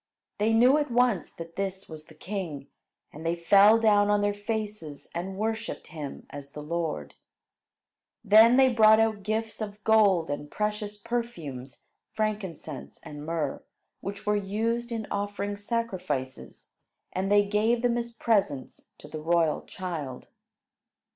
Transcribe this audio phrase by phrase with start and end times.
[0.39, 2.69] They knew at once that this was the king;
[3.13, 7.13] and they fell down on their faces and worshipped him as the Lord.
[8.23, 11.83] Then they brought out gifts of gold and precious perfumes,
[12.13, 13.61] frankincense and myrrh,
[13.99, 16.69] which were used in offering sacrifices;
[17.13, 20.29] and they gave them as presents to the royal child.